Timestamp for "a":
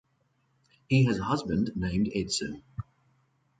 1.19-1.23